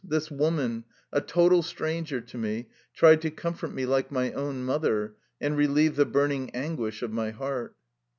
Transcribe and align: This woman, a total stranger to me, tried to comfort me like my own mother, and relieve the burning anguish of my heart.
This 0.03 0.31
woman, 0.31 0.85
a 1.13 1.21
total 1.21 1.61
stranger 1.61 2.21
to 2.21 2.35
me, 2.35 2.67
tried 2.91 3.21
to 3.21 3.29
comfort 3.29 3.71
me 3.71 3.85
like 3.85 4.11
my 4.11 4.31
own 4.31 4.63
mother, 4.63 5.13
and 5.39 5.55
relieve 5.55 5.95
the 5.95 6.07
burning 6.07 6.49
anguish 6.55 7.03
of 7.03 7.11
my 7.11 7.29
heart. 7.29 7.75